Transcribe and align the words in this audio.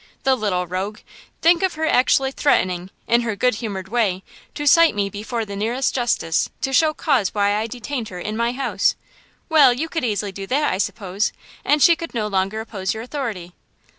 The 0.23 0.35
little 0.35 0.65
rogue! 0.65 1.01
Think 1.43 1.61
of 1.61 1.75
her 1.75 1.85
actually 1.85 2.31
threatening, 2.31 2.89
in 3.05 3.21
her 3.21 3.35
good 3.35 3.53
humored 3.61 3.87
way, 3.87 4.23
to 4.55 4.65
cite 4.65 4.95
me 4.95 5.11
before 5.11 5.45
the 5.45 5.55
nearest 5.55 5.93
justice 5.93 6.49
to 6.61 6.73
show 6.73 6.91
cause 6.91 7.35
why 7.35 7.53
I 7.55 7.67
detained 7.67 8.09
her 8.09 8.17
in 8.17 8.35
my 8.35 8.51
house!" 8.51 8.95
"Well, 9.47 9.71
you 9.71 9.87
could 9.87 10.03
easily 10.03 10.31
do 10.31 10.47
that, 10.47 10.73
I 10.73 10.79
suppose, 10.79 11.31
and 11.63 11.83
she 11.83 11.95
could 11.95 12.15
no 12.15 12.25
longer 12.25 12.61
oppose 12.61 12.95
your 12.95 13.03
authority." 13.03 13.53